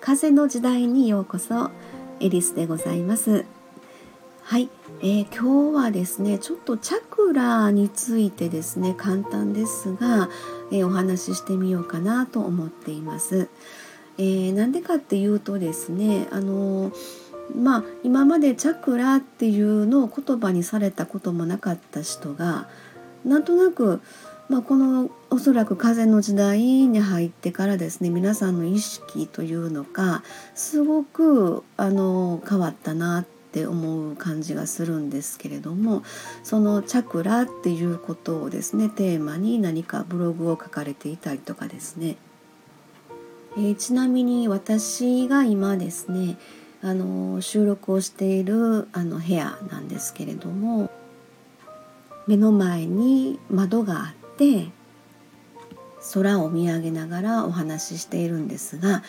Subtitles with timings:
[0.00, 1.72] 風の時代にようこそ
[2.20, 3.46] エリスでございます
[4.44, 4.68] はい、
[5.00, 10.28] えー、今日はですねちょっとチャクラについてですね簡単ですが、
[10.70, 13.48] えー、お話ししてみようかなと思っています。
[14.18, 16.92] えー、なんでかっていうとですねあの
[17.60, 22.68] まあ今までチャクラっていうのを言葉にされたこともなかった人が
[23.24, 24.00] なんとなく、
[24.48, 30.22] まあ、このおそらく風の時代に入ってからですね皆さんの意識というのか
[30.54, 36.02] すごくあの変わったなって思う感じがするんですけれども
[36.42, 42.16] そのチャクラっていうことをですねテーマに何かブログを書かれていたりとかですね、
[43.56, 46.36] えー、ちなみに私が今ですね
[46.82, 50.90] あの収録をしているあの部屋なんですけれども
[52.26, 54.23] 目の前に窓があって
[56.12, 59.02] 空を見上げながらお話ししているんですが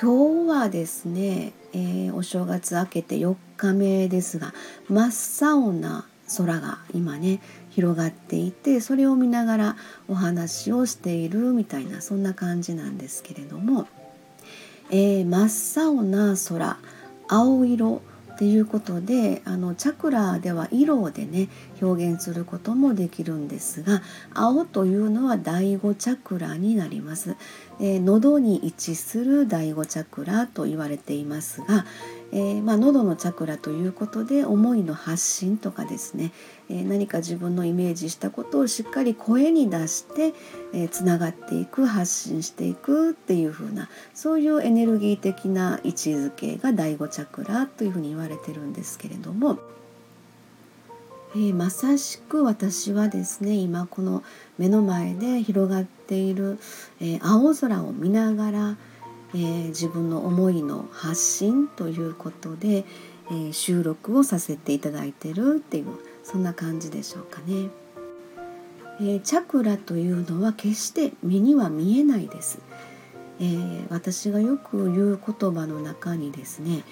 [0.00, 4.54] 今日はですね、えー、お正月明けて4日目ですが
[4.88, 9.76] 真っ青な空が今ね広がっていてそれを見ながら
[10.08, 13.86] お話をしているみたいなそんな感じなんですけれども、
[14.90, 16.78] えー、真っ青な空
[17.28, 18.02] 青色
[18.42, 21.48] っていうことであのチャクラでは色でね
[21.80, 24.02] 表現することもできるんですが
[24.34, 27.36] 青というのは第5チャクラになります、
[27.78, 31.86] えー、喉に位置する第5チャクラと言われていますが、
[32.34, 36.32] えー、まあ、喉のチャクラということで思いの発信とかですね、
[36.70, 40.32] えー、何か自分のイメージしたことをしっかり声に出して
[40.88, 49.58] つな、がっていく発信していくっていう風なそういうエネルギー的な位置づけが第5チャクラというふうに言われてるんですけれども。
[51.34, 54.22] えー、まさしく私はですね今この
[54.58, 56.58] 目の前で広がっている、
[57.00, 58.76] え、青空を見ながら、
[59.34, 62.84] えー、自分の思いの発信ということで、
[63.30, 65.86] え収録をさせていただいてるっていう
[66.24, 67.70] そんな感じでしょうかね。
[69.00, 72.58] えチャクラというのは決して目には見えないです。
[73.40, 73.46] え
[73.88, 76.82] 私がよく言う言葉の中にですね、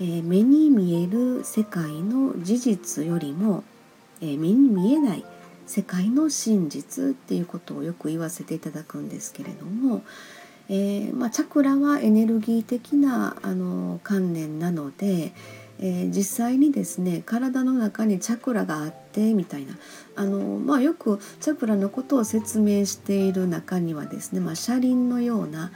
[0.00, 3.62] え目に見える世界の事実よりも
[4.20, 5.24] えー、目に見えない
[5.66, 10.02] 世界の真実っていうことをよく言わせていただくんですけれども、
[10.68, 15.32] えー、まあ、チャクラはエネルギー的なあの観念なので、
[15.78, 19.76] えー、実際にですね体の中にチャクラがあってみたいな。
[20.16, 25.72] あの、まあ、よくチャクラのことを説明している中にはですね、まあ、車輪のような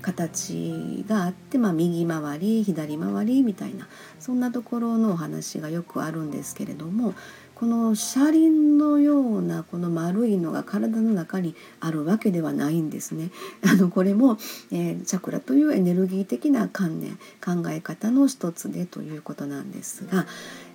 [0.00, 3.88] 形があって、まあ、右回り左回りみたいな
[4.20, 7.14] そんなところのお話がよくあるんですけれども
[7.62, 13.30] この車輪のようなこの丸いのが体の中にあるわけではないんですね。
[13.64, 14.36] あのこれも、
[14.72, 20.26] えー、チャクラというエネルギー的な観念考え方の一つでということなんですが、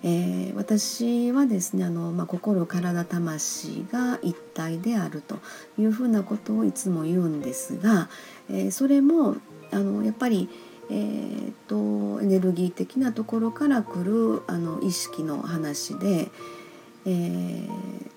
[0.01, 5.39] えー、私はですねあの、まあ、心体魂が一体であると
[5.77, 8.07] いうふうなことをいつも言うんですが、
[8.49, 9.35] えー、それも
[9.71, 10.47] あのやっぱり
[10.89, 16.31] えーとエネルギー的なところから来るあの意識の話で、
[17.07, 17.69] えー、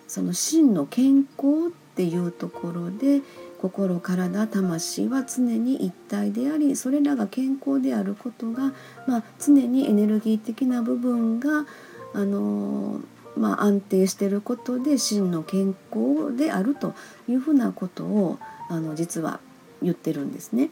[0.08, 3.22] その真の健康っていうところで
[3.60, 8.72] 心体魂は常に一体でありそれらが健康であることが、
[9.06, 11.66] まあ、常にエネルギー的な部分が、
[12.14, 13.00] あの
[13.36, 16.94] まあ、安定していることで真の健康であると
[17.28, 19.40] いうふうなことをあの実は
[19.82, 20.70] 言ってるんですね。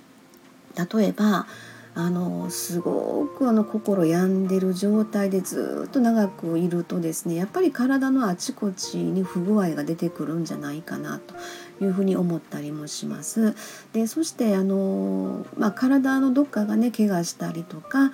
[0.76, 1.46] 例えば
[1.98, 11.34] あのすごくあの心病んでる状態でずっと長くいるとですねやっぱり体のあちこちに不具合が出てくるんじゃないかなと
[11.84, 13.56] いうふうに思ったりもします。
[13.92, 18.12] でそしてあの、まあ、体のどっかがね怪我したりとか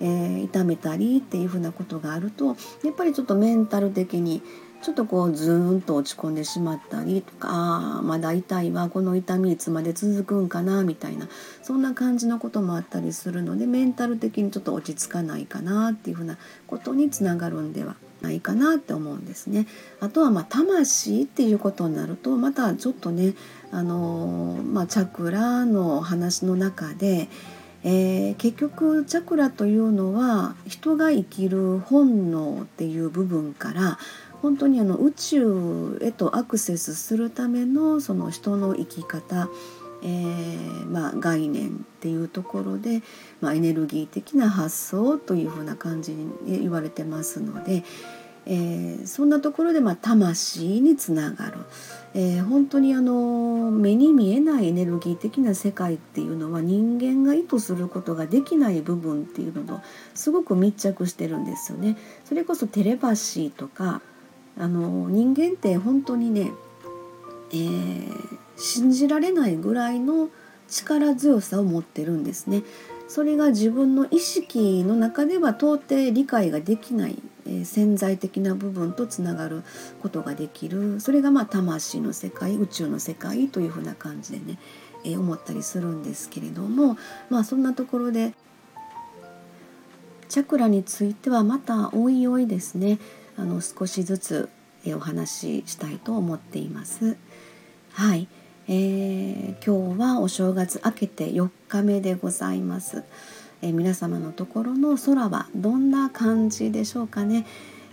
[0.00, 4.42] えー、痛めたりっていうふうなことがあるとやっぱりちょっとメンタル的に
[4.84, 11.26] ちょっとこうズーンと落ち込んでしまったりとかああまだ痛いわこの痛みいつまで続くんかなみたいな
[11.62, 16.36] そんな感じのこともあったりするのでメンタル的にちょっと落ち着かないかなっていうふうな
[16.66, 19.66] ことにつながるんではないかなって思うんですね。
[20.00, 23.34] あとはまあ魂っていうことになるとまたちょっとね
[23.70, 27.28] あのー、まあ、チャクラの話の中で
[27.84, 33.98] えー、結局チャクラというのは人が生きる本能っていう部分から
[34.40, 39.48] 本当にあの宇宙へとアクセスするためのその人の生き方、
[40.02, 43.02] えー、まあ、概念っていうところで、
[43.40, 47.84] まあ、エネルギー的な発想というふうな感じに言われてますので、
[48.46, 51.58] えー、そんなところでまあ魂につながる、
[52.14, 59.80] えー、本当にあの目に見えないエネルギー的な世界っていうのは人間が意図することができない部分っていうのと
[60.14, 61.96] すごく密着してるんですよね。
[62.24, 64.02] それこそテレパシーとか
[64.58, 66.52] あの人間って本当にね、
[67.50, 70.28] えー、信じられないぐらいの
[70.68, 72.62] 力強さを持ってるんですね。
[73.08, 79.62] それが自分の意識の中では到底理解ができない、えー、潜在的な部分とつながる
[80.02, 84.58] ことができるそれがまあ魂の世界宇宙の世界というふうな感じでね、
[85.04, 86.96] えー、思ったりするんですけれども
[87.30, 88.32] まあそんなところで
[90.28, 92.98] チャクラについてはまたおいおいですね
[93.36, 94.48] あの少しずつ
[94.92, 97.16] お話ししたいと思っています。
[97.92, 98.28] はい、
[98.68, 103.02] えー、今日はお正月明けて4日目でございます。
[103.64, 107.46] えー、皆様のところの空はどんな感じでしょうかね。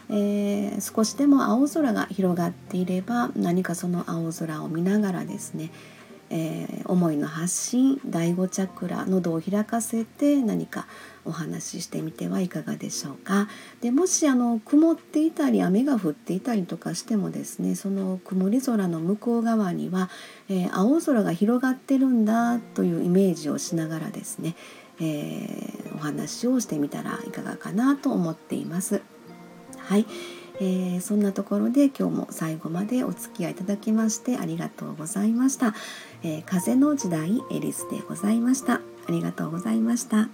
[0.09, 5.69] えー、少しでも青空が広がっていれば何かその青空を見ながらですね、
[6.29, 10.87] えー、思いの発信第5チャクラ喉を開かせて何か
[11.23, 13.47] お話ししてみてはいかがでしょうか。
[13.79, 20.09] でもしあの曇っていたり雨が降っていたりとかしてもですねその曇り空の向こう側には、
[20.49, 24.55] えー、青空が広がってるんだというイメージをしながらですね、
[25.01, 29.01] えー、お話をしてみたらいかがかなと思っています。
[29.77, 30.05] はい、
[30.59, 35.73] えー、そんなところで今日も最後までお付き合いいただきましてありがとうございました。
[36.23, 38.75] えー、風の時代エリスでございました。
[38.75, 40.29] ありがとうございました。